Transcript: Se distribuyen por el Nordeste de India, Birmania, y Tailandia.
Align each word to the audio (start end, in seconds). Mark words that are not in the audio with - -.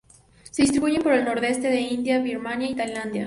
Se 0.49 0.63
distribuyen 0.63 1.03
por 1.03 1.13
el 1.13 1.25
Nordeste 1.25 1.67
de 1.69 1.79
India, 1.79 2.17
Birmania, 2.17 2.67
y 2.67 2.73
Tailandia. 2.75 3.19